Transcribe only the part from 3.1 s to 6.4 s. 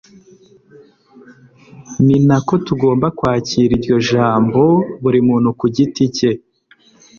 kwakira iryo jambo buri muntu ku giti cye.